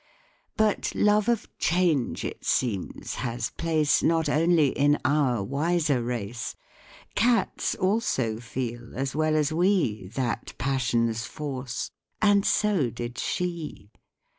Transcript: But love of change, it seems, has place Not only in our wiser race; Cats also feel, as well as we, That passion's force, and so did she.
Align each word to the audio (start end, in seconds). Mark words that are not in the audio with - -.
But 0.57 0.95
love 0.95 1.29
of 1.29 1.47
change, 1.59 2.25
it 2.25 2.43
seems, 2.43 3.17
has 3.21 3.51
place 3.51 4.01
Not 4.01 4.27
only 4.27 4.69
in 4.69 4.97
our 5.05 5.43
wiser 5.43 6.01
race; 6.01 6.55
Cats 7.13 7.75
also 7.75 8.39
feel, 8.39 8.97
as 8.97 9.15
well 9.15 9.35
as 9.35 9.53
we, 9.53 10.07
That 10.07 10.53
passion's 10.57 11.25
force, 11.25 11.91
and 12.19 12.47
so 12.47 12.89
did 12.89 13.19
she. 13.19 13.91